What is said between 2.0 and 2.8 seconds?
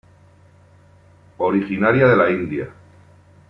de la India.